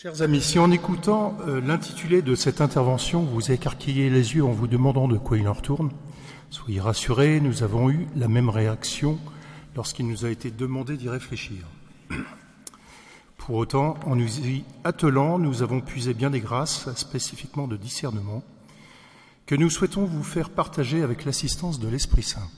[0.00, 4.52] Chers amis, si en écoutant euh, l'intitulé de cette intervention, vous écarquillez les yeux en
[4.52, 5.90] vous demandant de quoi il en retourne,
[6.50, 9.18] soyez rassurés, nous avons eu la même réaction
[9.74, 11.66] lorsqu'il nous a été demandé d'y réfléchir.
[13.38, 18.44] Pour autant, en nous y attelant, nous avons puisé bien des grâces, spécifiquement de discernement,
[19.46, 22.48] que nous souhaitons vous faire partager avec l'assistance de l'Esprit Saint.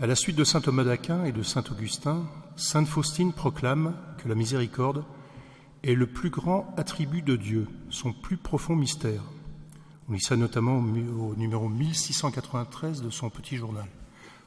[0.00, 2.24] À la suite de saint Thomas d'Aquin et de saint Augustin,
[2.56, 5.04] sainte Faustine proclame que la miséricorde
[5.82, 9.22] est le plus grand attribut de Dieu, son plus profond mystère.
[10.08, 13.86] On lit ça notamment au numéro 1693 de son petit journal.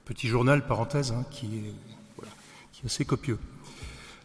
[0.05, 3.39] Petit journal, parenthèse, hein, qui, est, assez copieux.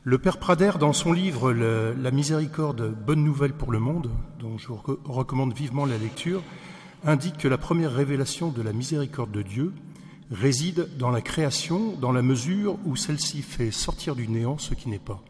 [0.05, 4.69] Le Père Prader, dans son livre La miséricorde, bonne nouvelle pour le monde, dont je
[5.05, 6.43] recommande vivement la lecture,
[7.05, 9.73] indique que la première révélation de la miséricorde de Dieu
[10.31, 14.89] réside dans la création, dans la mesure où celle-ci fait sortir du néant ce qui
[14.89, 15.23] n'est pas.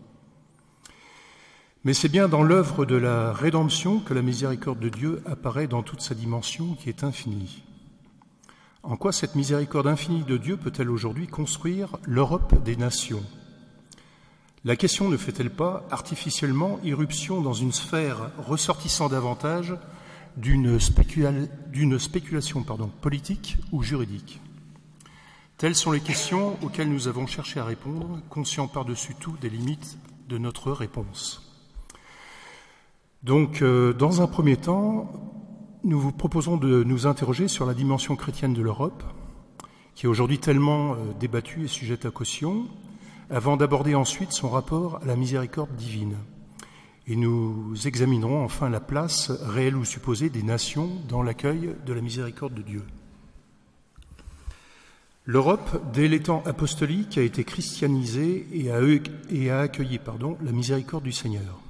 [1.82, 5.82] Mais c'est bien dans l'œuvre de la rédemption que la miséricorde de Dieu apparaît dans
[5.82, 7.62] toute sa dimension qui est infinie.
[8.82, 13.24] En quoi cette miséricorde infinie de Dieu peut-elle aujourd'hui construire l'Europe des nations?
[14.62, 19.74] La question ne fait-elle pas artificiellement irruption dans une sphère ressortissant davantage
[20.36, 22.62] d'une spéculation
[23.00, 24.42] politique ou juridique?
[25.56, 29.96] Telles sont les questions auxquelles nous avons cherché à répondre, conscients par-dessus tout des limites
[30.28, 31.49] de notre réponse.
[33.22, 35.12] Donc, euh, dans un premier temps,
[35.84, 39.02] nous vous proposons de nous interroger sur la dimension chrétienne de l'Europe,
[39.94, 42.66] qui est aujourd'hui tellement euh, débattue et sujette à caution,
[43.28, 46.16] avant d'aborder ensuite son rapport à la miséricorde divine.
[47.06, 52.00] Et nous examinerons enfin la place réelle ou supposée des nations dans l'accueil de la
[52.00, 52.82] miséricorde de Dieu.
[55.26, 58.70] L'Europe, dès les temps apostoliques, a été christianisée et
[59.50, 60.00] a, accueilli
[60.42, 61.60] la miséricorde du Seigneur.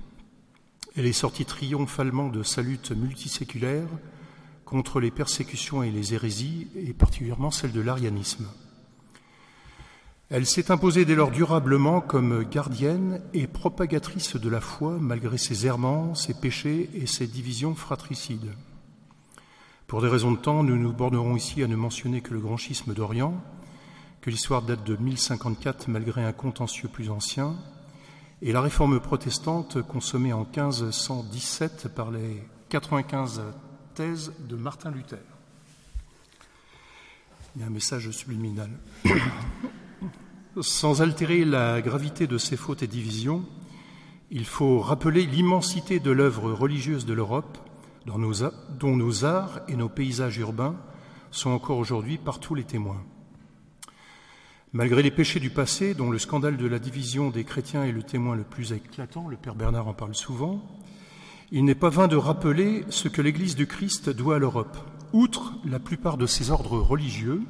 [1.00, 3.88] Elle est sortie triomphalement de sa lutte multiséculaire
[4.66, 8.46] contre les persécutions et les hérésies, et particulièrement celle de l'arianisme.
[10.28, 15.64] Elle s'est imposée dès lors durablement comme gardienne et propagatrice de la foi malgré ses
[15.64, 18.52] errements, ses péchés et ses divisions fratricides.
[19.86, 22.58] Pour des raisons de temps, nous nous bornerons ici à ne mentionner que le grand
[22.58, 23.42] schisme d'Orient,
[24.20, 27.56] que l'histoire date de 1054 malgré un contentieux plus ancien,
[28.42, 33.42] et la réforme protestante consommée en 1517 par les 95
[33.94, 35.18] thèses de Martin Luther.
[37.54, 38.70] Il y a un message subliminal.
[40.60, 43.44] Sans altérer la gravité de ces fautes et divisions,
[44.30, 47.58] il faut rappeler l'immensité de l'œuvre religieuse de l'Europe,
[48.06, 50.76] dont nos arts et nos paysages urbains
[51.30, 53.04] sont encore aujourd'hui partout les témoins.
[54.72, 58.04] Malgré les péchés du passé, dont le scandale de la division des chrétiens est le
[58.04, 60.62] témoin le plus éclatant, le Père Bernard en parle souvent,
[61.50, 64.78] il n'est pas vain de rappeler ce que l'Église du Christ doit à l'Europe.
[65.12, 67.42] Outre la plupart de ses ordres religieux,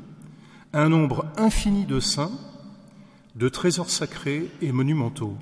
[0.72, 2.32] un nombre infini de saints,
[3.37, 5.37] de trésors sacrés et monumentaux,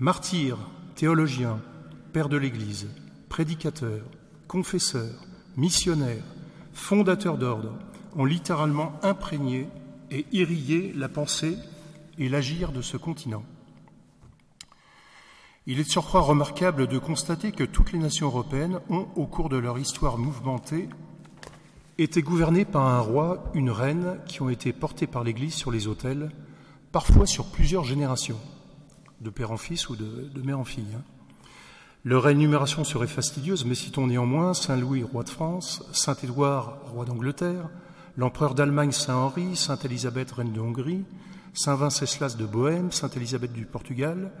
[0.00, 0.58] martyrs,
[0.96, 1.60] théologiens,
[2.12, 2.88] pères de l'Église,
[3.28, 4.06] prédicateurs,
[4.48, 5.24] confesseurs,
[5.56, 6.24] missionnaires,
[6.72, 7.78] fondateurs d'ordres,
[8.16, 9.68] ont littéralement imprégné
[10.10, 11.56] et irriguer la pensée
[12.18, 13.44] et l'agir de ce continent.
[15.66, 19.48] Il est de surcroît remarquable de constater que toutes les nations européennes ont, au cours
[19.48, 20.88] de leur histoire mouvementée,
[21.98, 25.86] été gouvernées par un roi, une reine, qui ont été portés par l'Église sur les
[25.86, 26.30] autels,
[26.92, 28.40] parfois sur plusieurs générations,
[29.20, 30.94] de père en fils ou de, mère en fille.
[30.96, 31.02] Hein.
[32.04, 37.04] Leur énumération serait fastidieuse, mais citons néanmoins Saint Louis, roi de France, Saint Édouard, roi
[37.04, 37.68] d'Angleterre,
[38.16, 41.04] l'empereur d'Allemagne Saint-Henri, Sainte Élisabeth, reine de Hongrie,
[41.52, 44.32] Saint Venceslas de Bohême, Sainte Élisabeth du Portugal,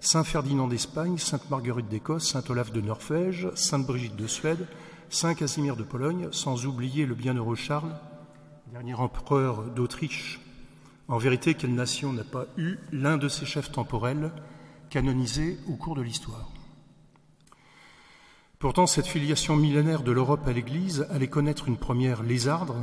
[0.00, 4.66] Saint Ferdinand d'Espagne, Sainte Marguerite d'Écosse, Saint Olaf de Norvège, Sainte Brigitte de Suède,
[5.08, 7.94] Saint Casimir de Pologne, sans oublier le bienheureux Charles,
[8.72, 10.40] dernier empereur d'Autriche.
[11.08, 14.32] En vérité, quelle nation n'a pas eu l'un de ses chefs temporels
[14.90, 16.50] canonisés au cours de l'histoire?
[18.58, 22.76] Pourtant, cette filiation millénaire de l'Europe à l'Église allait connaître une première lézardre,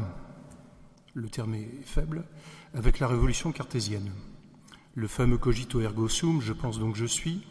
[1.14, 2.24] le terme est faible,
[2.74, 4.12] avec la révolution cartésienne.
[4.96, 7.42] Le fameux cogito ergo sum, je pense donc je suis,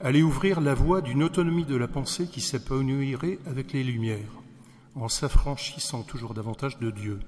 [0.00, 4.32] allait ouvrir la voie d'une autonomie de la pensée qui s'épanouirait avec les Lumières,
[4.94, 7.20] en s'affranchissant toujours davantage de Dieu.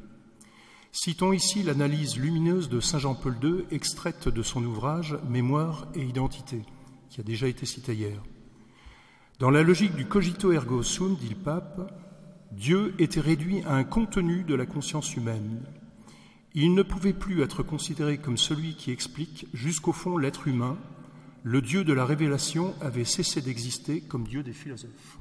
[0.90, 6.62] Citons ici l'analyse lumineuse de Saint Jean-Paul II, extraite de son ouvrage Mémoire et identité,
[7.08, 8.22] qui a déjà été cité hier.
[9.38, 11.80] Dans la logique du cogito ergo sum, dit le pape,
[12.52, 15.62] Dieu était réduit à un contenu de la conscience humaine.
[16.52, 20.76] Il ne pouvait plus être considéré comme celui qui explique jusqu'au fond l'être humain,
[21.44, 25.18] le Dieu de la révélation avait cessé d'exister comme Dieu des philosophes.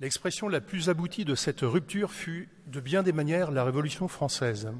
[0.00, 4.70] L'expression la plus aboutie de cette rupture fut, de bien des manières, la Révolution française,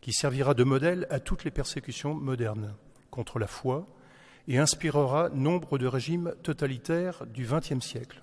[0.00, 2.74] qui servira de modèle à toutes les persécutions modernes
[3.10, 3.86] contre la foi
[4.48, 8.22] et inspirera nombre de régimes totalitaires du XXe siècle.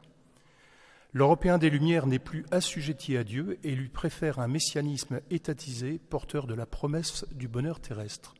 [1.15, 6.45] L'Européen des Lumières n'est plus assujetti à Dieu et lui préfère un messianisme étatisé porteur
[6.45, 8.33] de la promesse du bonheur terrestre.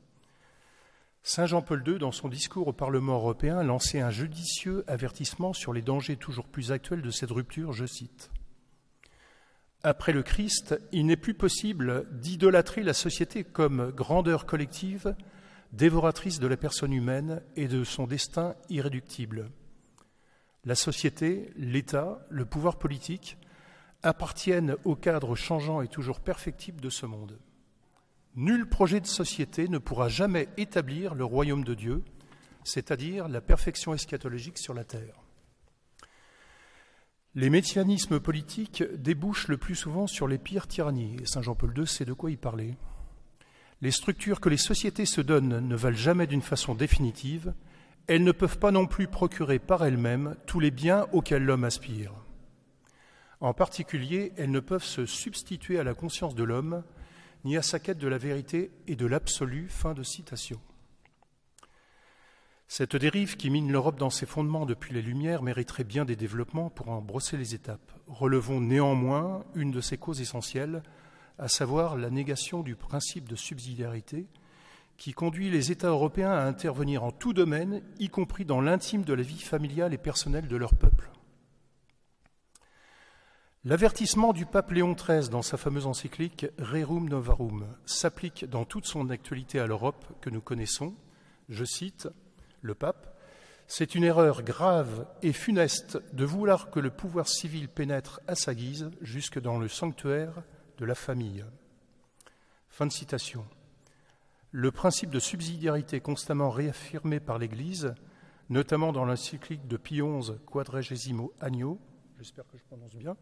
[1.24, 5.82] Saint Jean-Paul II, dans son discours au Parlement européen, lançait un judicieux avertissement sur les
[5.82, 8.30] dangers toujours plus actuels de cette rupture, je cite.
[9.82, 15.16] Après le Christ, il n'est plus possible d'idolâtrer la société comme grandeur collective,
[15.72, 19.50] dévoratrice de la personne humaine et de son destin irréductible.
[20.66, 23.38] La société, l'État, le pouvoir politique
[24.02, 27.40] appartiennent au cadre changeant et toujours perfectible de ce monde.
[28.36, 32.04] Nul projet de société ne pourra jamais établir le royaume de Dieu,
[32.64, 35.22] c'est-à-dire la perfection eschatologique sur la terre.
[37.36, 41.86] Les mécanismes politiques débouchent le plus souvent sur les pires tyrannies, et Saint Jean-Paul II
[41.86, 42.76] sait de quoi y parler.
[43.82, 47.54] Les structures que les sociétés se donnent ne valent jamais d'une façon définitive,
[48.08, 52.12] elles ne peuvent pas non plus procurer par elles-mêmes tous les biens auxquels l'homme aspire.
[53.42, 56.84] En particulier, elles ne peuvent se substituer à la conscience de l'homme
[57.44, 59.68] ni à sa quête de la vérité et de l'absolu.
[59.70, 60.60] Fin de citation.
[62.68, 66.72] Cette dérive qui mine l'Europe dans ses fondements depuis les Lumières mériterait bien des développements
[66.72, 67.92] pour en brosser les étapes.
[68.08, 70.82] Relevons néanmoins une de ses causes essentielles,
[71.38, 74.26] à savoir la négation du principe de subsidiarité
[74.98, 79.14] qui conduit les États européens à intervenir en tout domaine, y compris dans l'intime de
[79.14, 81.10] la vie familiale et personnelle de leur peuple.
[83.68, 89.10] L'avertissement du pape Léon XIII dans sa fameuse encyclique Rerum Novarum s'applique dans toute son
[89.10, 90.94] actualité à l'Europe que nous connaissons.
[91.50, 92.08] Je cite
[92.62, 93.18] le pape
[93.66, 98.54] C'est une erreur grave et funeste de vouloir que le pouvoir civil pénètre à sa
[98.54, 100.44] guise jusque dans le sanctuaire
[100.78, 101.44] de la famille.
[102.70, 103.48] Fin de citation.
[104.58, 107.94] Le principe de subsidiarité constamment réaffirmé par l'Église,
[108.50, 111.78] notamment dans l'encyclique de Pie XI Quadragesimo Agno,
[112.18, 113.18] j'espère que je prononce bien,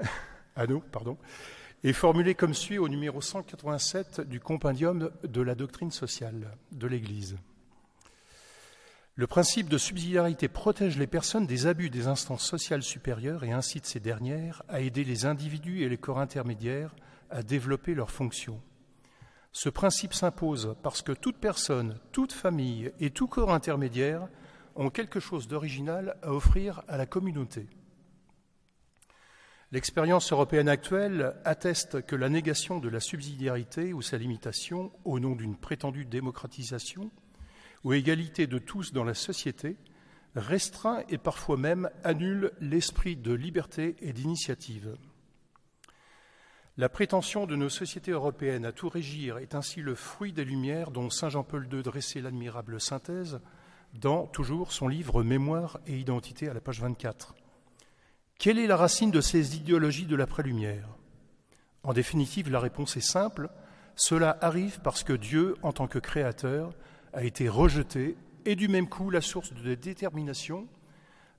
[0.56, 1.18] Anneau, pardon,
[1.84, 7.36] est formulé comme suit au numéro 187 du compendium de la doctrine sociale de l'Église.
[9.16, 13.84] Le principe de subsidiarité protège les personnes des abus des instances sociales supérieures et incite
[13.84, 16.96] ces dernières à aider les individus et les corps intermédiaires
[17.28, 18.62] à développer leurs fonctions.
[19.52, 24.28] Ce principe s'impose parce que toute personne, toute famille et tout corps intermédiaire
[24.76, 27.68] ont quelque chose d'original à offrir à la communauté.
[29.70, 35.34] L'expérience européenne actuelle atteste que la négation de la subsidiarité ou sa limitation au nom
[35.34, 37.10] d'une prétendue démocratisation
[37.84, 39.76] ou égalité de tous dans la société
[40.34, 44.96] restreint et parfois même annule l'esprit de liberté et d'initiative.
[46.78, 50.92] La prétention de nos sociétés européennes à tout régir est ainsi le fruit des Lumières
[50.92, 53.40] dont Saint Jean-Paul II dressait l'admirable synthèse
[53.94, 57.34] dans toujours son livre Mémoire et identité à la page 24.
[58.38, 60.88] Quelle est la racine de ces idéologies de l'après-lumière?
[61.82, 63.50] En définitive, la réponse est simple.
[63.96, 66.72] Cela arrive parce que Dieu, en tant que créateur,
[67.12, 70.68] a été rejeté et du même coup la source de détermination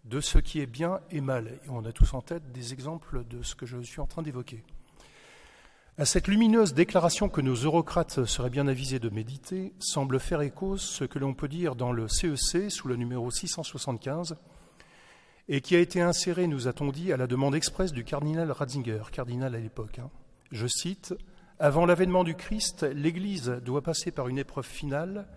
[0.03, 1.62] de ce qui est bien et mal.
[1.69, 4.65] On a tous en tête des exemples de ce que je suis en train d'évoquer.
[6.00, 10.77] À cette lumineuse déclaration que nos eurocrates seraient bien avisés de méditer, semble faire écho
[10.77, 14.38] ce que l'on peut dire dans le CEC e sous le numéro 675
[15.50, 19.01] et qui a été inséré, nous a-t-on dit, à la demande expresse du cardinal Ratzinger,
[19.12, 20.00] cardinal à l'époque.
[20.00, 20.10] Hein.
[20.53, 21.13] Je cite
[21.60, 25.27] Avant l'avènement du Christ, l'Église doit passer par une épreuve finale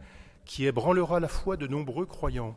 [0.44, 2.54] qui ébranlera la foi de nombreux croyants.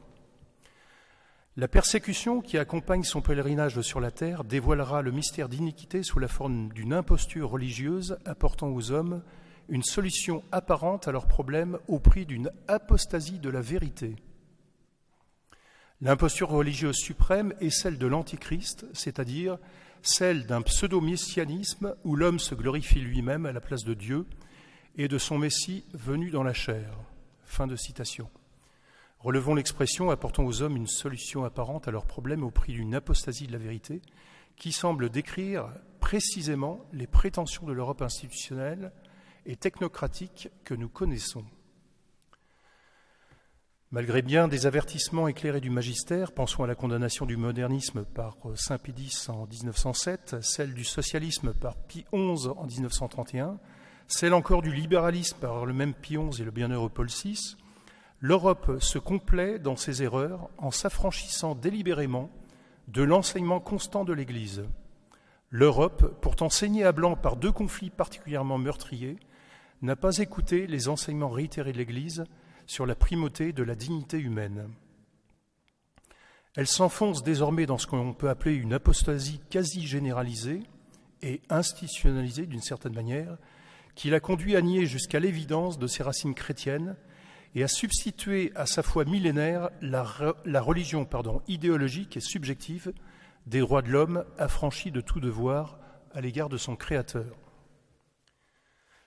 [1.58, 6.28] La persécution qui accompagne son pèlerinage sur la terre dévoilera le mystère d'iniquité sous la
[6.28, 9.24] forme d'une imposture religieuse apportant aux hommes
[9.70, 14.18] une solution apparente à leurs problèmes au prix d'une apostasie de la vérité.
[16.02, 19.58] L'imposture religieuse suprême est celle de l'Antichrist, c'est-à-dire
[20.02, 24.26] celle d'un pseudo-messianisme où l'homme se glorifie lui-même à la place de Dieu
[24.98, 26.98] et de son Messie venu dans la chair.
[27.46, 28.30] Fin de citation.
[29.25, 33.48] Relevons l'expression apportant aux hommes une solution apparente à leurs problèmes au prix d'une apostasie
[33.48, 34.03] de la vérité
[34.55, 35.67] qui semble décrire
[36.00, 38.91] précisément les prétentions de l'Europe institutionnelle
[39.48, 41.44] et technocratique que nous connaissons.
[43.89, 48.77] Malgré bien des avertissements éclairés du magistère, pensons à la condamnation du modernisme par Saint
[48.77, 48.94] Pie
[49.27, 53.58] en 1907, celle du socialisme par Pie XI en 1931,
[54.08, 57.58] celle encore du libéralisme par le même Pie XI et le bienheureux Paul VI,
[58.25, 62.32] l'Europe se complaît dans ses erreurs en s'affranchissant délibérément
[62.88, 64.63] de l'enseignement constant de l'Église.
[65.51, 69.17] L'Europe, pourtant saignée à blanc par deux conflits particulièrement meurtriers,
[69.84, 72.24] n'a pas écouté les enseignements réitérés de l'Église
[72.65, 74.70] sur la primauté de la dignité humaine.
[76.55, 80.63] Elle s'enfonce désormais dans ce qu'on peut appeler une apostasie quasi généralisée
[81.22, 83.38] et institutionnalisée d'une certaine manière,
[83.94, 86.96] qui l'a conduit à nier jusqu'à l'évidence de ses racines chrétiennes
[87.56, 90.04] et à substituer à sa foi millénaire la,
[90.62, 92.94] religion pardon, idéologique et subjective
[93.48, 95.80] des droits de l'homme affranchis de tout devoir
[96.14, 97.38] à l'égard de son Créateur.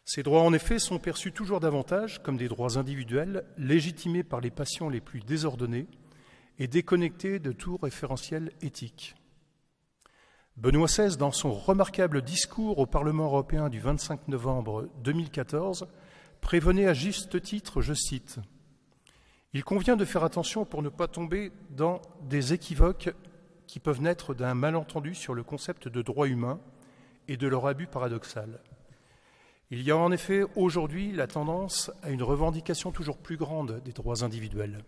[0.07, 4.51] Ces droits, en effet, sont perçus toujours davantage comme des droits individuels, légitimés par les
[4.51, 5.87] passions les plus désordonnées
[6.59, 9.15] et déconnectés de tout référentiel éthique.
[10.57, 15.87] Benoît XVI, dans son remarquable discours au Parlement européen du 25 novembre 2014,
[16.41, 18.39] prévenait à juste titre, je cite,
[19.53, 23.11] Il convient de faire attention pour ne pas tomber dans des équivoques
[23.67, 26.61] qui peuvent naître d'un malentendu sur le concept de droit humain
[27.29, 28.61] et de leur abus paradoxal.
[29.71, 33.93] Il y a en effet aujourd'hui la tendance à une revendication toujours plus grande des
[33.93, 34.83] droits individuels.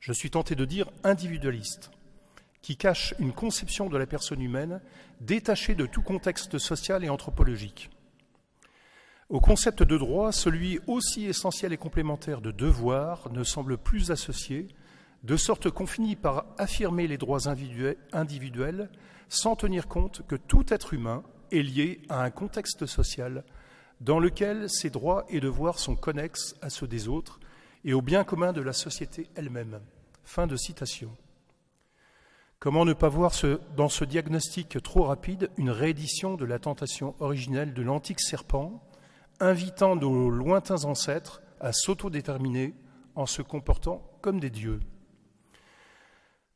[0.00, 1.90] Je suis tenté de dire individualiste,
[2.60, 4.80] qui cache une conception de la personne humaine
[5.20, 7.90] détachée de tout contexte social et anthropologique.
[9.28, 14.68] Au concept de droit, celui aussi essentiel et complémentaire de devoir ne semble plus associé,
[15.22, 18.88] de sorte qu'on finit par affirmer les droits individuels
[19.28, 23.44] sans tenir compte que tout être humain est lié à un contexte social
[24.00, 27.38] dans lequel ses droits et devoirs sont connexes à ceux des autres
[27.84, 29.80] et au bien commun de la société elle-même.
[30.24, 31.10] Fin de citation.
[32.60, 33.32] Comment ne pas voir
[33.76, 38.82] dans ce diagnostic trop rapide une réédition de la tentation originelle de l'antique serpent,
[39.40, 42.74] invitant nos lointains ancêtres à s'autodéterminer
[43.14, 44.80] en se comportant comme des dieux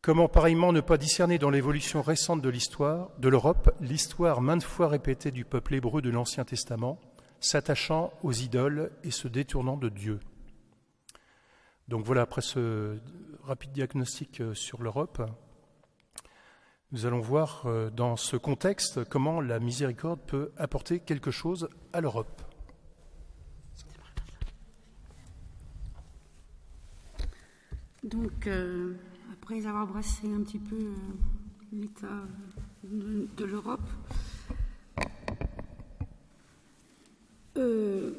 [0.03, 4.89] Comment pareillement ne pas discerner dans l'évolution récente de l'histoire, de l'Europe, l'histoire maintes fois
[4.89, 6.99] répétée du peuple hébreu de l'Ancien Testament,
[7.39, 10.19] s'attachant aux idoles et se détournant de Dieu?
[11.87, 12.99] Donc voilà, après ce
[13.45, 15.23] rapide diagnostic euh, sur l'Europe,
[16.91, 22.01] nous allons voir euh, dans ce contexte comment la miséricorde peut apporter quelque chose à
[22.01, 22.43] l'Europe.
[28.03, 28.95] Donc, euh,
[29.33, 30.93] après avoir brassé un petit peu
[31.73, 32.27] l'état
[32.85, 33.89] de l'Europe,
[37.57, 38.13] Euh,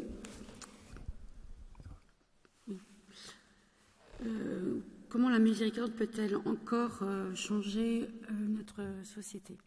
[4.22, 9.58] euh, comment la miséricorde peut-elle encore euh, changer notre société?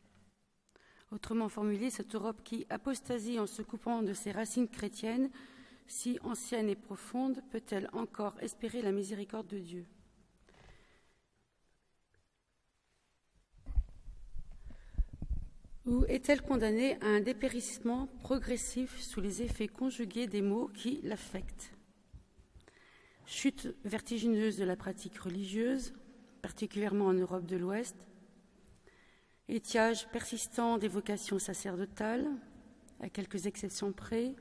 [1.11, 5.30] Autrement formulé, cette Europe qui apostasie en se coupant de ses racines chrétiennes,
[5.88, 9.87] si anciennes et profondes, peut-elle encore espérer la miséricorde de Dieu?
[15.87, 21.73] Ou est-elle condamnée à un dépérissement progressif sous les effets conjugués des maux qui l'affectent?
[23.25, 25.95] Chute vertigineuse de la pratique religieuse,
[26.43, 27.95] particulièrement en Europe de l'Ouest,
[29.49, 32.26] étiage persistant des vocations sacerdotales,
[33.00, 34.35] à quelques exceptions près,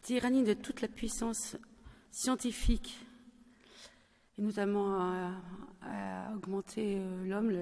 [0.00, 1.58] tyrannie de toute la puissance
[2.10, 2.98] scientifique,
[4.38, 7.52] et notamment à, augmenter euh, l'homme,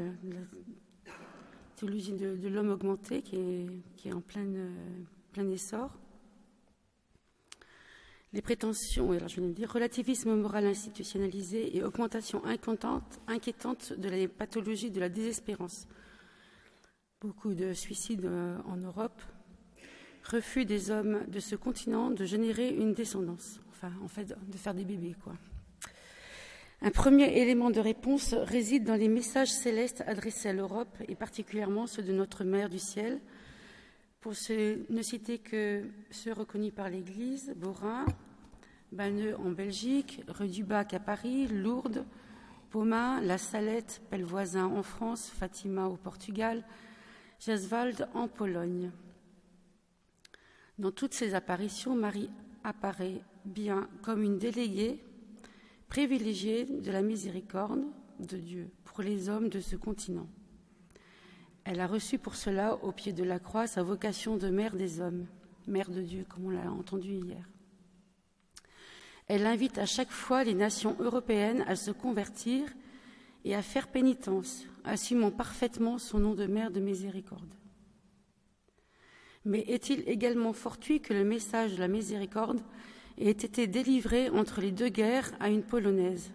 [1.77, 3.67] théologie de, de l'homme augmenté qui est,
[3.97, 4.71] qui est en plein, euh,
[5.33, 5.91] plein essor.
[8.33, 14.09] Les prétentions, alors je viens de dire, relativisme moral institutionnalisé et augmentation inquiétante, inquiétante de
[14.09, 15.87] la pathologie de la désespérance.
[17.21, 19.23] Beaucoup de suicides euh, en Europe.
[20.25, 24.75] Refus des hommes de ce continent de générer une descendance, enfin, en fait, de faire
[24.75, 25.35] des bébés, quoi.
[26.83, 31.87] Un premier élément de réponse réside dans les messages célestes adressés à l'Europe et particulièrement
[31.87, 33.21] ceux de notre Mère du ciel.
[34.21, 38.05] Pour ne citer que ceux reconnus par l'Église, Borin,
[38.93, 42.05] Banneux en Belgique, Rue du Bac à Paris, Lourdes,
[42.69, 46.63] Pomain, La Salette, Pellevoisin en France, Fatima au Portugal,
[47.41, 48.91] Jaswald en Pologne.
[50.79, 52.31] Dans toutes ces apparitions, Marie
[52.65, 55.03] apparaît bien comme une déléguée
[55.89, 57.85] privilégiée de la miséricorde
[58.21, 60.29] de Dieu pour les hommes de ce continent.
[61.65, 65.01] Elle a reçu pour cela, au pied de la croix, sa vocation de mère des
[65.01, 65.27] hommes,
[65.67, 67.49] mère de Dieu, comme on l'a entendu hier.
[69.27, 72.69] Elle invite à chaque fois les nations européennes à se convertir
[73.45, 77.55] et à faire pénitence, assumant parfaitement son nom de mère de miséricorde.
[79.45, 82.61] Mais est-il également fortuit que le message de la miséricorde
[83.19, 86.33] et ait été délivré entre les deux guerres à une Polonaise.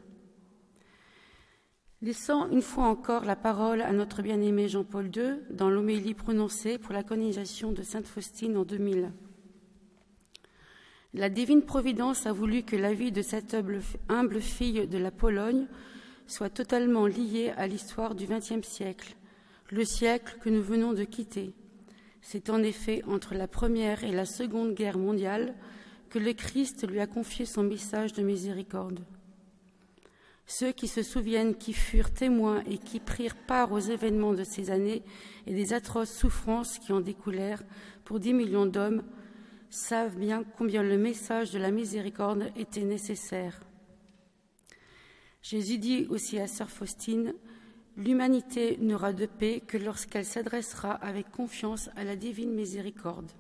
[2.02, 6.94] Laissant une fois encore la parole à notre bien-aimé Jean-Paul II dans l'homélie prononcée pour
[6.94, 9.12] la canonisation de Sainte Faustine en 2000.
[11.14, 13.56] La divine providence a voulu que la vie de cette
[14.10, 15.68] humble fille de la Pologne
[16.26, 19.16] soit totalement liée à l'histoire du XXe siècle,
[19.70, 21.54] le siècle que nous venons de quitter.
[22.22, 25.54] C'est en effet entre la Première et la Seconde Guerre mondiale
[26.12, 29.00] que le Christ lui a confié son message de miséricorde.
[30.46, 34.70] Ceux qui se souviennent qui furent témoins et qui prirent part aux événements de ces
[34.70, 35.02] années
[35.48, 37.64] et des atroces souffrances qui en découlèrent
[38.04, 39.04] pour dix millions d'hommes
[39.70, 43.62] savent bien combien le message de la miséricorde était nécessaire.
[45.42, 47.34] Jésus dit aussi à sœur Faustine
[47.96, 53.32] L'humanité n'aura de paix que lorsqu'elle s'adressera avec confiance à la divine miséricorde.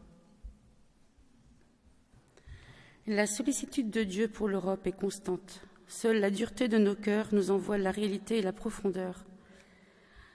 [3.07, 5.61] La sollicitude de Dieu pour l'Europe est constante.
[5.87, 9.25] Seule la dureté de nos cœurs nous envoie la réalité et la profondeur.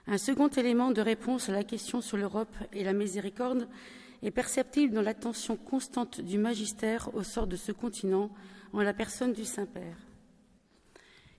[0.05, 3.69] Un second élément de réponse à la question sur l'Europe et la miséricorde
[4.21, 8.31] est perceptible dans l'attention constante du magistère au sort de ce continent
[8.73, 9.97] en la personne du Saint-Père.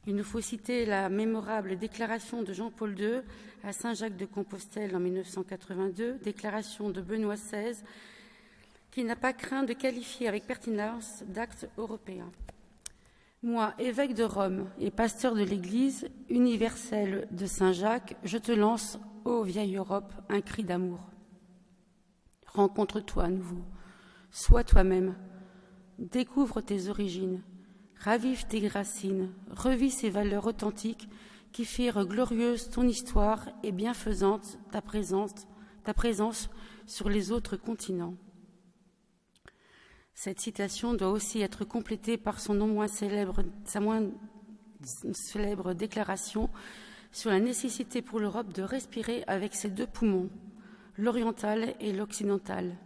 [0.06, 3.20] Il nous faut citer la mémorable déclaration de Jean-Paul II
[3.64, 7.82] à Saint-Jacques de Compostelle en 1982, déclaration de Benoît XVI,
[8.90, 12.30] qui n'a pas craint de qualifier avec pertinence d'acte européen.
[13.42, 19.42] Moi, évêque de Rome et pasteur de l'Église universelle de Saint-Jacques, je te lance, ô
[19.44, 20.98] vieille Europe, un cri d'amour.
[22.48, 23.62] Rencontre-toi à nouveau,
[24.32, 25.14] sois toi-même,
[25.98, 27.42] découvre tes origines,
[27.96, 31.08] ravive tes racines, revis ces valeurs authentiques
[31.52, 35.46] qui firent glorieuse ton histoire et bienfaisante ta présence,
[35.84, 36.50] ta présence
[36.86, 38.14] sur les autres continents.
[40.20, 44.02] Cette citation doit aussi être complétée par son non moins célèbre, sa moins
[45.12, 46.50] célèbre déclaration
[47.12, 50.28] sur la nécessité pour l'Europe de respirer avec ses deux poumons,
[50.96, 52.76] l'oriental et l'occidental.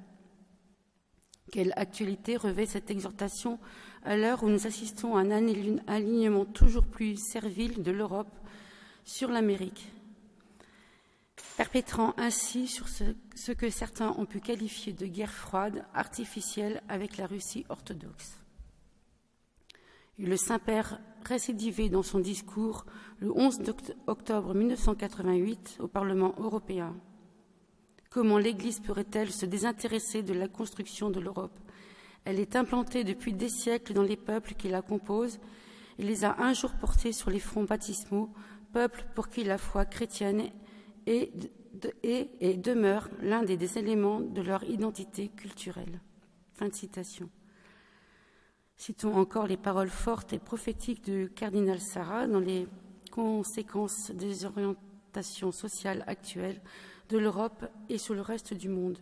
[1.50, 3.58] Quelle actualité revêt cette exhortation
[4.04, 8.36] à l'heure où nous assistons à un alignement toujours plus servile de l'Europe
[9.04, 9.90] sur l'Amérique?
[11.56, 17.26] Perpétrant ainsi sur ce, que certains ont pu qualifier de guerre froide artificielle avec la
[17.26, 18.38] Russie orthodoxe.
[20.18, 22.84] Le Saint-Père récidivé dans son discours
[23.18, 23.60] le 11
[24.06, 26.94] octobre 1988 au Parlement européen.
[28.10, 31.58] Comment l'Église pourrait-elle se désintéresser de la construction de l'Europe?
[32.24, 35.40] Elle est implantée depuis des siècles dans les peuples qui la composent
[35.98, 38.30] et les a un jour portés sur les fronts baptismaux,
[38.72, 40.50] peuples pour qui la foi chrétienne
[41.06, 41.32] et,
[42.56, 46.00] demeure l'un des, éléments de leur identité culturelle.
[46.54, 47.28] Fin de citation.
[48.76, 52.66] Citons encore les paroles fortes et prophétiques du cardinal Sarah dans les
[53.10, 56.60] conséquences des orientations sociales actuelles
[57.08, 58.98] de l'Europe et sur le reste du monde.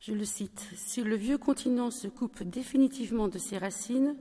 [0.00, 4.16] Je le cite Si le vieux continent se coupe définitivement de ses racines,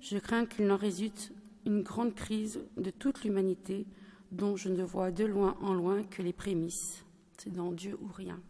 [0.00, 1.32] je crains qu'il n'en résulte
[1.64, 3.86] une grande crise de toute l'humanité
[4.30, 7.04] dont je ne vois de loin en loin que les prémices.
[7.38, 8.40] C'est dans Dieu ou rien.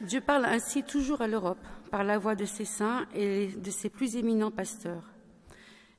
[0.00, 3.88] Dieu parle ainsi toujours à l'Europe par la voix de ses saints et de ses
[3.88, 5.12] plus éminents pasteurs.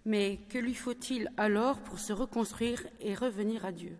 [0.06, 3.98] Mais que lui faut-il alors pour se reconstruire et revenir à Dieu?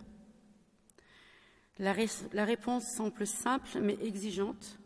[1.80, 4.80] La, réponse semble simple mais exigeante.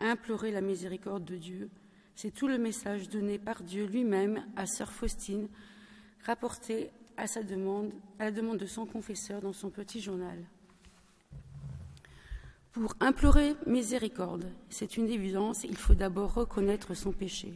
[0.00, 1.70] Implorer la miséricorde de Dieu,
[2.14, 5.48] c'est tout le message donné par Dieu lui-même à sœur Faustine,
[6.24, 10.38] rapporté à sa demande, à la demande de son confesseur dans son petit journal.
[12.72, 17.52] Pour implorer miséricorde, c'est une évidence, il faut d'abord reconnaître son péché.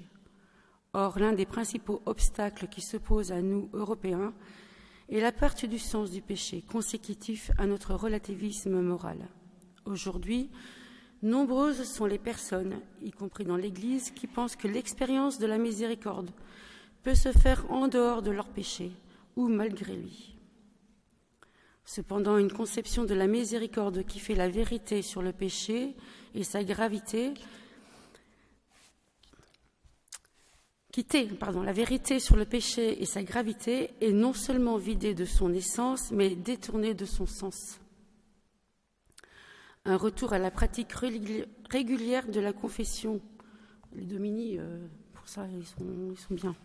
[0.93, 4.35] Or, l'un des principaux obstacles qui se posent à nous, Européens,
[5.09, 9.29] est la perte du sens du péché, consécutif à notre relativisme moral.
[9.87, 10.51] Aujourd'hui,
[11.23, 16.31] nombreuses sont les personnes, y compris dans l'Église, qui pensent que l'expérience de la miséricorde
[17.03, 18.93] peut se faire en dehors de leur péché,
[19.37, 20.35] ou malgré lui.
[21.85, 25.95] Cependant, une conception de la miséricorde qui fait la vérité sur le péché
[26.35, 27.35] et sa gravité,
[30.91, 31.29] quitter
[31.63, 36.11] la vérité sur le péché et sa gravité est non seulement vidée de son essence,
[36.11, 37.81] mais détournée de son sens.
[39.85, 43.21] Un retour à la pratique régulière de la confession.
[43.93, 46.57] Les Domini, euh, pour ça, ils sont, ils sont bien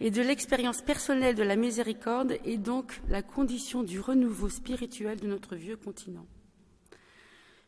[0.00, 5.26] et de l'expérience personnelle de la miséricorde est donc la condition du renouveau spirituel de
[5.26, 6.26] notre vieux continent.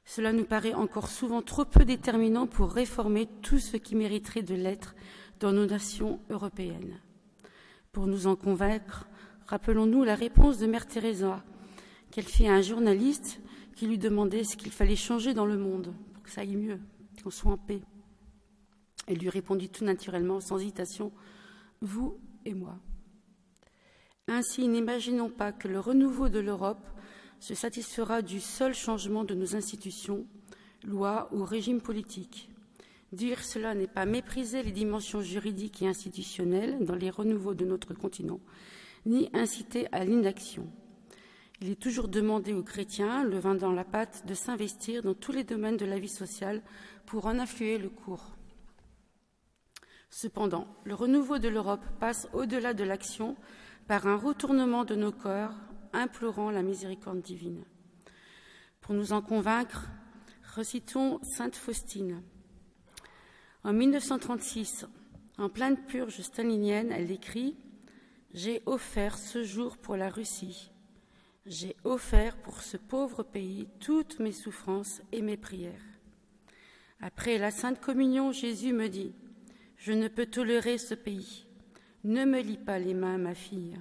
[0.04, 4.54] Cela nous paraît encore souvent trop peu déterminant pour réformer tout ce qui mériterait de
[4.54, 4.94] l'être
[5.40, 7.00] dans nos nations européennes.
[7.92, 9.06] Pour nous en convaincre,
[9.46, 11.42] rappelons-nous la réponse de Mère Teresa
[12.10, 13.40] qu'elle fit à un journaliste
[13.76, 16.80] qui lui demandait ce qu'il fallait changer dans le monde pour que ça aille mieux,
[17.22, 17.80] qu'on soit en paix.
[19.06, 21.12] Elle lui répondit tout naturellement, sans hésitation,
[21.80, 22.78] Vous et moi.
[24.26, 26.86] Ainsi, n'imaginons pas que le renouveau de l'Europe
[27.40, 30.26] se satisfera du seul changement de nos institutions,
[30.84, 32.50] lois ou régimes politiques.
[33.12, 37.94] Dire cela n'est pas mépriser les dimensions juridiques et institutionnelles dans les renouveaux de notre
[37.94, 38.40] continent,
[39.06, 40.68] ni inciter à l'inaction.
[41.60, 45.32] Il est toujours demandé aux chrétiens, le vin dans la pâte, de s'investir dans tous
[45.32, 46.62] les domaines de la vie sociale
[47.06, 48.37] pour en influer le cours.
[50.10, 53.36] Cependant, le renouveau de l'Europe passe au-delà de l'action
[53.86, 55.54] par un retournement de nos corps
[55.92, 57.64] implorant la miséricorde divine.
[58.80, 59.86] Pour nous en convaincre,
[60.54, 62.22] recitons Sainte Faustine.
[63.64, 64.86] En 1936,
[65.36, 67.56] en pleine purge stalinienne, elle écrit
[68.32, 70.70] J'ai offert ce jour pour la Russie.
[71.46, 75.84] J'ai offert pour ce pauvre pays toutes mes souffrances et mes prières.
[77.00, 79.14] Après la Sainte Communion, Jésus me dit
[79.78, 81.46] Je ne peux tolérer ce pays.
[82.04, 83.78] Ne me lis pas les mains, ma fille.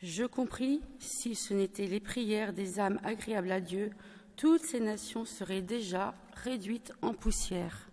[0.00, 3.90] Je compris, si ce n'étaient les prières des âmes agréables à Dieu,
[4.36, 7.90] toutes ces nations seraient déjà réduites en poussière.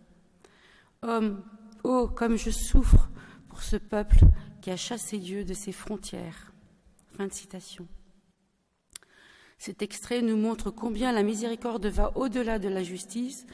[1.01, 1.43] Homme,
[1.83, 3.09] oh, comme je souffre
[3.47, 4.19] pour ce peuple
[4.61, 6.51] qui a chassé Dieu de ses frontières.
[7.15, 7.87] Fin de citation.
[9.57, 13.45] Cet extrait nous montre combien la miséricorde va au-delà de la justice,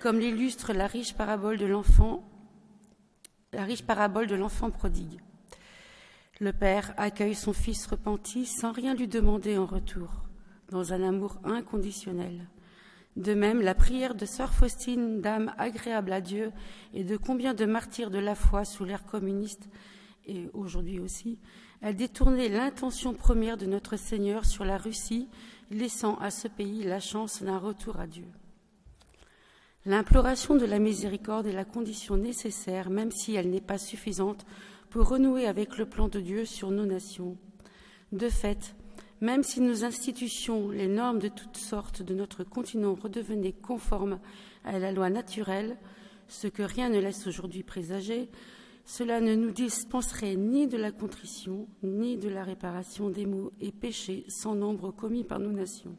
[0.00, 2.28] comme l'illustre la riche parabole de l'enfant,
[3.52, 5.20] la riche parabole de l'enfant prodigue.
[6.40, 10.10] Le Père accueille son Fils repenti sans rien lui demander en retour,
[10.70, 12.46] dans un amour inconditionnel.
[13.16, 16.52] De même, la prière de sœur Faustine, dame agréable à Dieu,
[16.94, 19.68] et de combien de martyrs de la foi sous l'ère communiste,
[20.26, 21.38] et aujourd'hui aussi,
[21.82, 25.28] a détourné l'intention première de notre Seigneur sur la Russie,
[25.70, 28.26] laissant à ce pays la chance d'un retour à Dieu.
[29.88, 34.44] L'imploration de la miséricorde est la condition nécessaire, même si elle n'est pas suffisante,
[34.90, 37.38] pour renouer avec le plan de Dieu sur nos nations.
[38.12, 38.76] De fait,
[39.22, 44.20] même si nos institutions, les normes de toutes sortes de notre continent redevenaient conformes
[44.62, 45.78] à la loi naturelle,
[46.26, 48.28] ce que rien ne laisse aujourd'hui présager,
[48.84, 53.72] cela ne nous dispenserait ni de la contrition, ni de la réparation des maux et
[53.72, 55.96] péchés sans nombre commis par nos nations.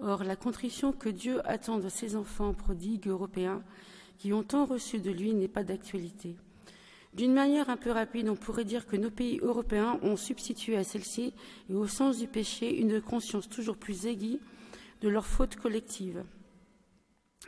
[0.00, 3.62] Or, la contrition que Dieu attend de ses enfants prodigues européens
[4.18, 6.36] qui ont tant reçu de lui n'est pas d'actualité.
[7.14, 10.84] D'une manière un peu rapide, on pourrait dire que nos pays européens ont substitué à
[10.84, 11.32] celle-ci,
[11.68, 14.38] et au sens du péché, une conscience toujours plus aiguë
[15.00, 16.24] de leur faute collective.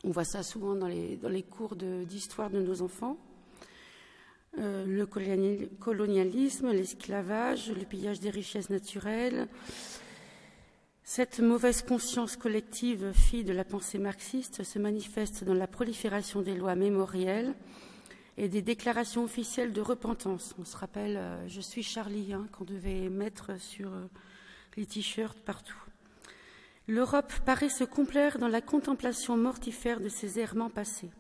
[0.03, 3.19] On voit ça souvent dans les, cours d'histoire de, nos enfants.
[4.59, 9.47] Euh, le colonialisme, l'esclavage, le pillage des richesses naturelles.
[11.13, 16.55] Cette mauvaise conscience collective, fille de la pensée marxiste, se manifeste dans la prolifération des
[16.55, 17.57] lois mémorielles,
[18.37, 20.55] et des déclarations officielles de repentance.
[20.61, 24.07] On se rappelle euh, Je suis Charlie hein, qu'on devait mettre sur euh,
[24.77, 25.83] les t-shirts partout.
[26.87, 31.11] L'Europe paraît se complaire dans la contemplation mortifère de ses errements passés.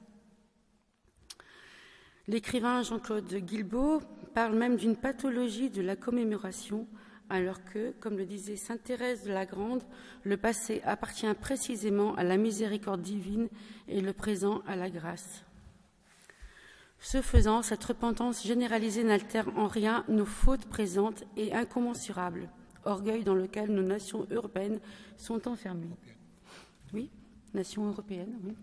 [2.29, 4.03] L'écrivain Jean-Claude Guilbeault
[4.35, 6.87] parle même d'une pathologie de la commémoration,
[7.31, 9.83] alors que, comme le disait Sainte Thérèse de la Grande,
[10.25, 13.49] le passé appartient précisément à la miséricorde divine
[13.88, 15.45] et le présent à la grâce.
[16.99, 22.51] Ce faisant, cette repentance généralisée n'altère en rien nos fautes présentes et incommensurables,
[22.85, 24.81] orgueil dans lequel nos nations européennes
[25.16, 25.97] sont enfermées.
[26.93, 27.11] Oui,
[27.55, 28.55] nations européennes,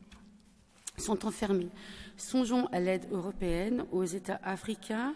[0.97, 1.69] sont enfermées.
[2.17, 5.15] Songeons à l'aide européenne, aux États africains,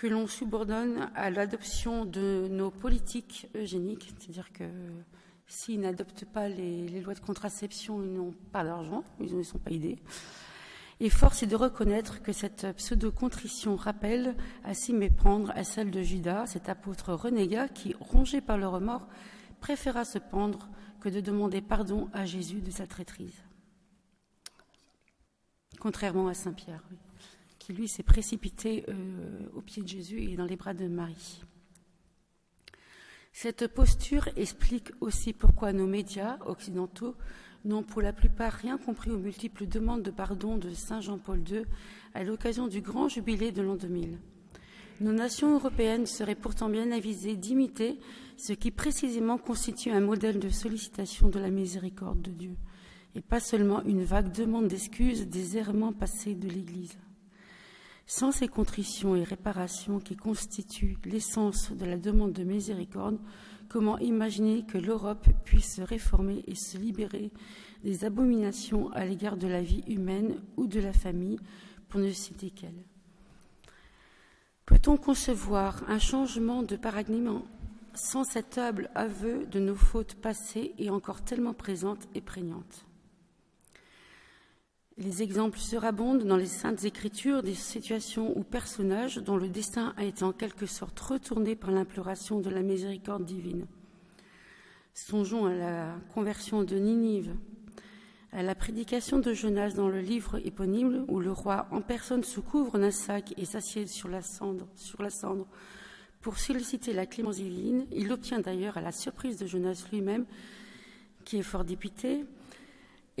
[0.00, 4.64] que l'on subordonne à l'adoption de nos politiques eugéniques, c'est-à-dire que
[5.46, 9.70] s'ils n'adoptent pas les, lois de contraception, ils n'ont pas d'argent, ils ne sont pas
[9.70, 9.98] aidés.
[11.00, 16.00] Et force est de reconnaître que cette pseudo-contrition rappelle à s'y méprendre à celle de
[16.00, 19.06] Judas, cet apôtre renégat qui, rongé par le remords,
[19.60, 23.44] préféra se pendre que de demander pardon à Jésus de sa traîtrise.
[25.78, 26.84] Contrairement à Saint Pierre,
[27.60, 28.94] qui lui s'est précipité euh,
[29.54, 31.42] au pied de Jésus et dans les bras de Marie.
[33.32, 37.14] Cette posture explique aussi pourquoi nos médias occidentaux
[37.64, 41.62] n'ont pour la plupart rien compris aux multiples demandes de pardon de Saint Jean-Paul II
[42.14, 44.18] à l'occasion du grand jubilé de l'an 2000.
[45.00, 47.98] Nos nations européennes seraient pourtant bien avisées d'imiter
[48.36, 52.56] ce qui précisément constitue un modèle de sollicitation de la miséricorde de Dieu,
[53.14, 56.98] et pas seulement une vague demande d'excuses des errements passés de l'Église.
[58.12, 63.20] Sans ces contritions et réparations qui constituent l'essence de la demande de miséricorde,
[63.68, 67.30] comment imaginer que l'Europe puisse se réformer et se libérer
[67.84, 71.38] des abominations à l'égard de la vie humaine ou de la famille,
[71.88, 72.84] pour ne citer qu'elle
[74.66, 77.42] Peut-on concevoir un changement de paradigme
[77.94, 82.89] sans cet humble aveu de nos fautes passées et encore tellement présentes et prégnantes?
[85.00, 90.04] Les exemples surabondent dans les saintes écritures des situations ou personnages dont le destin a
[90.04, 93.66] été en quelque sorte retourné par l'imploration de la miséricorde divine.
[94.92, 97.34] Songeons à la conversion de Ninive,
[98.32, 102.40] à la prédication de Jonas dans le livre éponyme où le roi en personne se
[102.40, 105.46] couvre d'un sac et s'assied sur la cendre, sur la cendre
[106.20, 107.86] pour solliciter la clémence divine.
[107.90, 110.26] Il obtient d'ailleurs à la surprise de Jonas lui-même,
[111.24, 112.26] qui est fort dépité,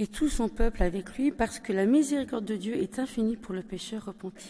[0.00, 3.54] et tout son peuple avec lui, parce que la miséricorde de Dieu est infinie pour
[3.54, 4.48] le pécheur repenti.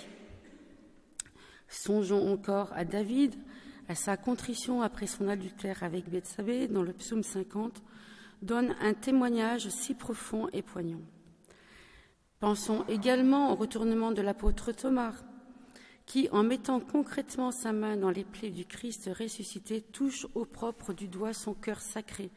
[1.69, 3.35] Songeons encore à David,
[3.89, 7.83] à sa contrition après son adultère avec Bethsabée dans le psaume 50,
[8.43, 11.01] donne un témoignage si profond et poignant.
[12.39, 15.17] Pensons également au retournement de l'apôtre Thomas,
[16.07, 20.93] qui, en mettant concrètement sa main dans les plaies du Christ ressuscité, touche au propre
[20.93, 22.31] du doigt son cœur sacré,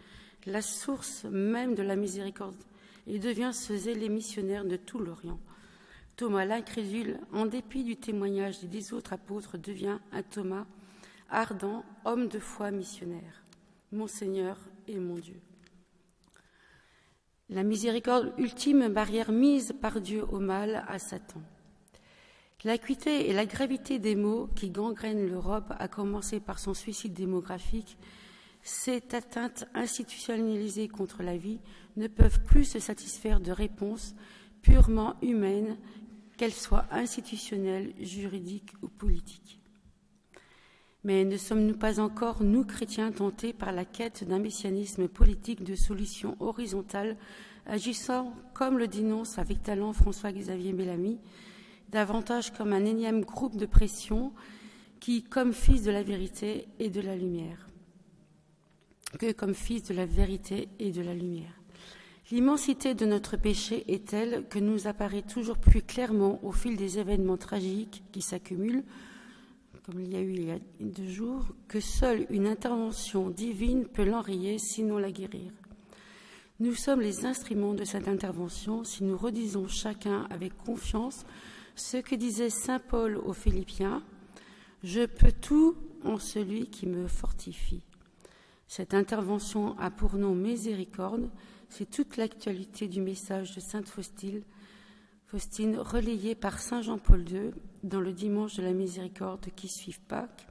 [0.48, 2.58] la source même de la miséricorde,
[3.08, 5.40] et devient ce zélé missionnaire de tout l'Orient.
[6.16, 10.66] Thomas l'incrédule, en dépit du témoignage des autres apôtres, devient un Thomas
[11.30, 13.44] ardent, homme de foi missionnaire.
[13.92, 15.42] Mon Seigneur et mon Dieu.
[17.50, 21.42] La miséricorde ultime barrière mise par Dieu au mal, à Satan.
[22.64, 27.98] L'acuité et la gravité des maux qui gangrènent l'Europe, à commencer par son suicide démographique,
[28.64, 31.60] cette atteinte institutionnalisée contre la vie,
[31.98, 34.16] ne peuvent plus se satisfaire de réponses
[34.62, 35.78] purement humaines,
[36.38, 39.60] qu'elles soient institutionnelles, juridiques ou politiques.
[41.04, 45.76] Mais ne sommes-nous pas encore, nous chrétiens, tentés par la quête d'un messianisme politique de
[45.76, 47.18] solutions horizontales,
[47.66, 51.20] agissant, comme le dénonce avec talent François-Xavier Bellamy,
[51.90, 54.32] davantage comme un énième groupe de pression
[55.02, 57.68] qui, comme fils de la vérité et de la lumière,
[59.20, 61.54] que comme fils de la vérité et de la lumière.
[62.32, 66.98] L'immensité de notre péché est telle que nous apparaît toujours plus clairement au fil des
[66.98, 68.84] événements tragiques qui s'accumulent,
[69.86, 73.86] comme il y a eu il y a deux jours, que seule une intervention divine
[73.86, 75.52] peut l'enrayer, sinon la guérir.
[76.60, 81.26] Nous sommes les instruments de cette intervention si nous redisons chacun avec confiance
[81.76, 84.02] ce que disait Saint Paul aux Philippiens
[84.84, 87.84] Je peux tout en celui qui me fortifie.
[88.76, 91.30] Cette intervention a pour nom miséricorde,
[91.70, 94.42] c'est toute l'actualité du message de Sainte Faustine,
[95.28, 97.52] Faustine relayé par Saint Jean-Paul II
[97.84, 100.48] dans le dimanche de la miséricorde qui suit Pâques,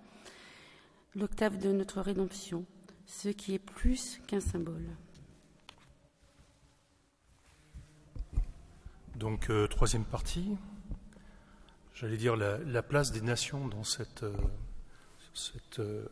[1.17, 2.65] l'octave de notre rédemption,
[3.07, 4.87] ce qui est plus qu'un symbole.
[9.17, 10.57] Donc, euh, troisième partie,
[11.93, 14.33] j'allais dire la, place des nations dans cette, euh,
[15.35, 16.07] cette euh,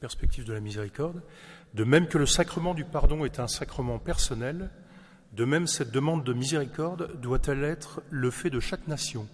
[0.00, 1.22] perspective de la miséricorde.
[1.74, 4.70] De même que le sacrement du pardon est un sacrement personnel,
[5.32, 9.28] de même cette demande de miséricorde doit-elle être le fait de chaque nation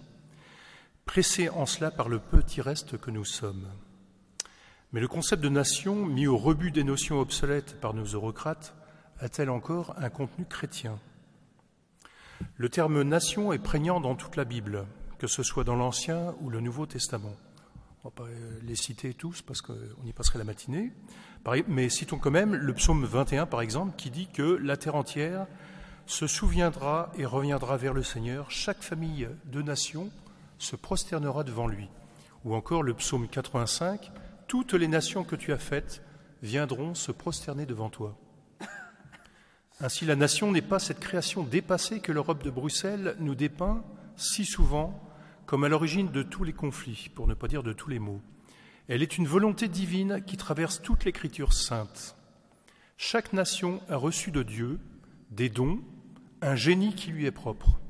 [1.05, 3.67] pressé en cela par le petit reste que nous sommes.
[4.93, 8.73] Mais le concept de nation, mis au rebut des notions obsolètes par nos eurocrates,
[9.19, 10.99] a-t-elle encore un contenu chrétien?
[12.55, 14.85] Le terme nation est prégnant dans toute la Bible,
[15.19, 17.35] que ce soit dans l'Ancien ou le Nouveau Testament.
[18.03, 18.29] On ne va pas
[18.63, 19.75] les citer tous parce qu'on
[20.07, 20.91] y passerait la matinée,
[21.67, 25.45] mais citons quand même le psaume 21 par exemple qui dit que la terre entière
[26.07, 30.09] se souviendra et reviendra vers le Seigneur, chaque famille de nation
[30.57, 31.89] se prosternera devant lui.
[32.43, 34.11] Ou encore le psaume 85,
[34.47, 36.01] Toutes les nations que tu as faites
[36.41, 38.17] viendront se prosterner devant toi.
[39.79, 43.83] Ainsi, la nation n'est pas cette création dépassée que l'Europe de Bruxelles nous dépeint
[44.17, 45.10] si souvent
[45.51, 48.21] comme à l'origine de tous les conflits, pour ne pas dire de tous les maux.
[48.87, 52.15] Elle est une volonté divine qui traverse toute l'écriture sainte.
[52.95, 54.79] Chaque nation a reçu de Dieu
[55.29, 55.81] des dons,
[56.41, 57.81] un génie qui lui est propre.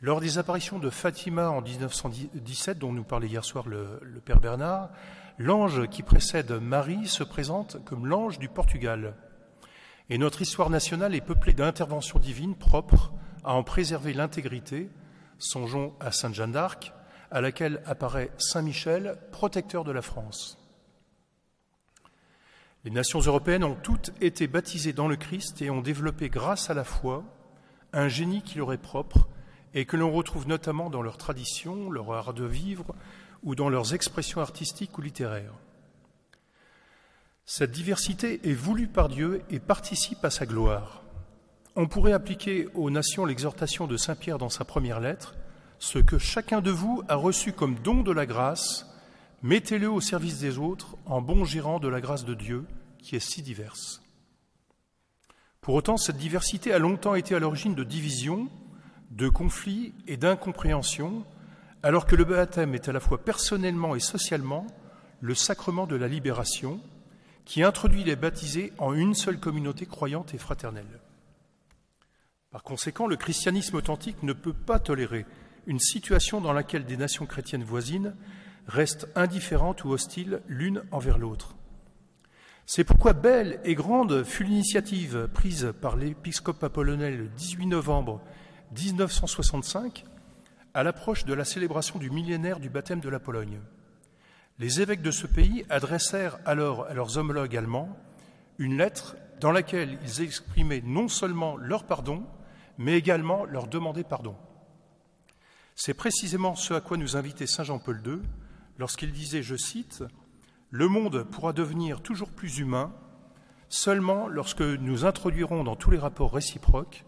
[0.00, 4.88] Lors des apparitions de Fatima en 1917, dont nous parlait hier soir le, Père Bernard,
[5.36, 9.16] l'ange qui précède Marie se présente comme l'ange du Portugal.
[10.08, 13.12] Et notre histoire nationale est peuplée d'interventions divines propres
[13.44, 14.88] à en préserver l'intégrité.
[15.38, 16.92] Songeons à Sainte Jeanne d'Arc,
[17.30, 20.58] à laquelle apparaît Saint Michel, protecteur de la France.
[22.84, 26.74] Les nations européennes ont toutes été baptisées dans le Christ et ont développé grâce à
[26.74, 27.24] la foi
[27.92, 29.28] un génie qui leur est propre
[29.74, 32.94] et que l'on retrouve notamment dans leurs traditions, leur art de vivre
[33.42, 35.54] ou dans leurs expressions artistiques ou littéraires.
[37.44, 41.02] Cette diversité est voulue par Dieu et participe à sa gloire.
[41.76, 45.34] On pourrait appliquer aux nations l'exhortation de Saint Pierre dans sa première lettre,
[45.78, 48.86] ce que chacun de vous a reçu comme don de la grâce,
[49.42, 52.64] mettez-le au service des autres en bon gérant de la grâce de Dieu
[52.98, 54.02] qui est si diverse.
[55.60, 58.48] Pour autant, cette diversité a longtemps été à l'origine de divisions,
[59.10, 61.24] de conflits et d'incompréhensions,
[61.82, 64.66] alors que le baptême est à la fois personnellement et socialement
[65.20, 66.80] le sacrement de la libération,
[67.44, 71.00] qui introduit les baptisés en une seule communauté croyante et fraternelle.
[72.50, 75.26] Par conséquent, le christianisme authentique ne peut pas tolérer
[75.66, 78.14] une situation dans laquelle des nations chrétiennes voisines
[78.66, 81.56] restent indifférentes ou hostiles l'une envers l'autre.
[82.64, 88.22] C'est pourquoi belle et grande fut l'initiative prise par l'épiscopat polonais le 18 novembre
[88.76, 90.06] 1965
[90.72, 93.60] à l'approche de la célébration du millénaire du baptême de la Pologne.
[94.58, 97.94] Les évêques de ce pays adressèrent alors à leurs homologues allemands
[98.58, 102.24] une lettre dans laquelle ils exprimaient non seulement leur pardon,
[102.78, 104.36] mais également leur demandaient pardon.
[105.74, 108.20] C'est précisément ce à quoi nous invitait Saint Jean-Paul II
[108.78, 110.04] lorsqu'il disait, je cite,
[110.70, 112.92] Le monde pourra devenir toujours plus humain
[113.68, 117.04] seulement lorsque nous introduirons dans tous les rapports réciproques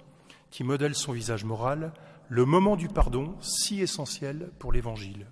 [0.51, 1.93] qui modèlent son visage moral
[2.29, 5.27] le moment du pardon si essentiel pour l'Évangile.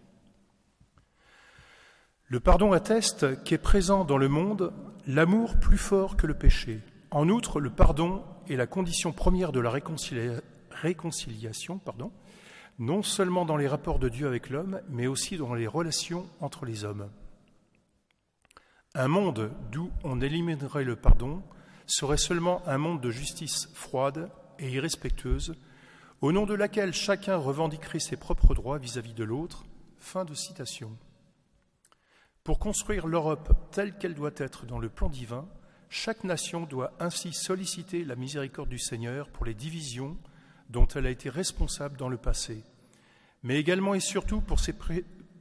[2.27, 4.73] Le pardon atteste qu'est présent dans le monde
[5.07, 6.81] l'amour plus fort que le péché.
[7.11, 11.81] En outre, le pardon est la condition première de la réconciliation,
[12.79, 16.65] non seulement dans les rapports de Dieu avec l'homme, mais aussi dans les relations entre
[16.65, 17.11] les hommes.
[18.95, 21.43] Un monde d'où on éliminerait le pardon
[21.87, 25.55] serait seulement un monde de justice froide et irrespectueuse,
[26.21, 29.65] au nom de laquelle chacun revendiquerait ses propres droits vis-à-vis -vis de l'autre.
[29.99, 30.97] Fin de citation.
[32.45, 35.47] Pour construire l'Europe telle qu'elle doit être dans le plan divin,
[35.89, 40.17] chaque nation doit ainsi solliciter la miséricorde du Seigneur pour les divisions
[40.69, 42.63] dont elle a été responsable dans le passé,
[43.43, 44.75] mais également et surtout pour ses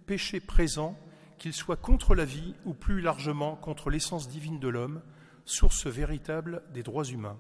[0.06, 0.98] péchés présents,
[1.38, 5.02] qu'ils soient contre la vie ou plus largement contre l'essence divine de l'homme,
[5.46, 7.40] source véritable des droits humains.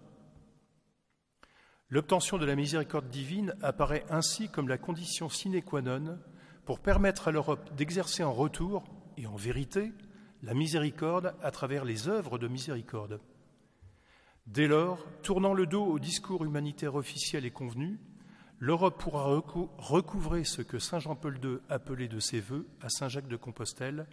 [1.89, 6.19] L'obtention de la miséricorde divine apparaît ainsi comme la condition sine qua non
[6.65, 8.83] pour permettre à l'Europe d'exercer en retour
[9.15, 9.93] et en vérité
[10.47, 13.19] la miséricorde à travers les œuvres de miséricorde.
[14.45, 17.99] Dès lors, tournant le dos au discours humanitaire officiel et convenu,
[18.57, 23.27] l'Europe pourra recouvrer ce que Saint Jean-Paul II appelait de ses voeux à Saint Jacques
[23.27, 24.07] de Compostelle,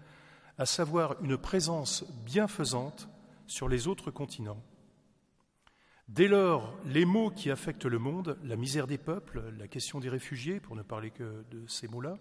[0.59, 3.09] à savoir une présence bienfaisante
[3.47, 4.61] sur les autres continents.
[6.09, 10.09] Dès lors, les mots qui affectent le monde, la misère des peuples, la question des
[10.09, 12.19] réfugiés, pour ne parler que de ces mots-là,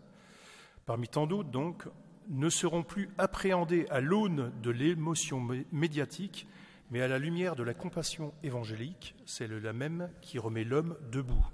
[0.85, 1.87] parmi tant d'autres donc,
[2.29, 6.47] ne seront plus appréhendés à l'aune de l'émotion médiatique,
[6.91, 11.45] mais à la lumière de la compassion évangélique, la même qui remet l'homme debout.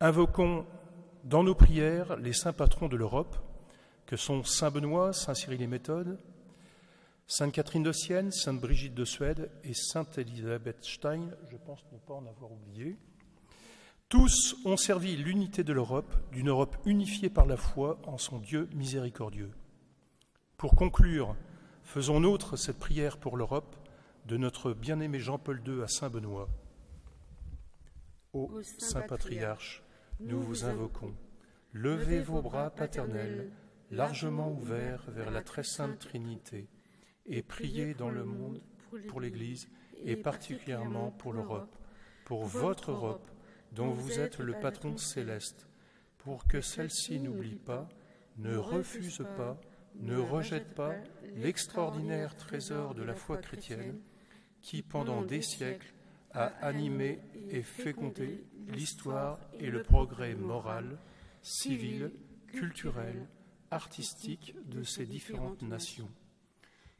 [0.00, 0.66] Invoquons
[1.24, 3.36] dans nos prières les saints patrons de l'Europe,
[4.06, 6.18] que sont Saint Benoît, Saint Cyril et Méthode,
[7.26, 11.98] Sainte Catherine de Sienne, Sainte Brigitte de Suède et Sainte Elisabeth Stein, je pense ne
[11.98, 12.96] pas en avoir oublié.
[14.10, 18.68] Tous ont servi l'unité de l'Europe, d'une Europe unifiée par la foi en son Dieu
[18.74, 19.52] miséricordieux.
[20.56, 21.36] Pour conclure,
[21.84, 23.76] faisons nôtre cette prière pour l'Europe
[24.26, 26.48] de notre bien-aimé Jean-Paul II à Saint-Benoît.
[28.32, 29.84] Ô Saint Patriarche,
[30.18, 31.14] nous vous invoquons.
[31.72, 33.52] Levez vos bras paternels,
[33.92, 36.68] largement ouverts vers la très sainte Trinité,
[37.26, 38.60] et priez dans le monde
[39.06, 39.68] pour l'Église
[40.02, 41.76] et particulièrement pour l'Europe,
[42.24, 43.30] pour votre Europe
[43.72, 45.66] dont vous êtes le patron céleste,
[46.18, 47.88] pour que celle-ci n'oublie pas,
[48.38, 49.60] ne refuse pas,
[49.96, 50.94] ne rejette pas
[51.36, 54.00] l'extraordinaire trésor de la foi chrétienne
[54.62, 55.92] qui, pendant des siècles,
[56.32, 57.18] a animé
[57.48, 60.98] et fécondé l'histoire et le progrès moral,
[61.42, 62.12] civil,
[62.48, 63.26] culturel,
[63.70, 66.10] artistique de ces différentes nations.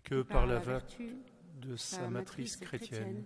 [0.02, 1.16] Que par la vertu
[1.60, 3.24] de sa matrice chrétienne,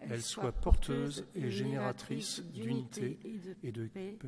[0.00, 3.18] elle soit porteuse et génératrice d'unité
[3.62, 4.18] et de paix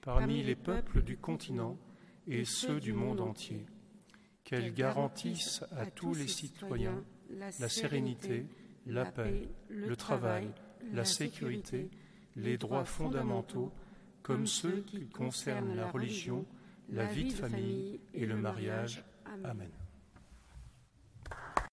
[0.00, 1.76] parmi les peuples du continent
[2.26, 3.66] et ceux du monde entier,
[4.44, 7.04] qu'elle garantisse à tous les citoyens
[7.58, 8.46] la sérénité,
[8.86, 10.48] la paix, le travail,
[10.92, 11.90] la sécurité,
[12.36, 13.72] les droits fondamentaux,
[14.22, 16.44] comme ceux qui concernent la religion,
[16.88, 19.04] la vie de famille et le mariage.
[19.44, 19.70] Amen.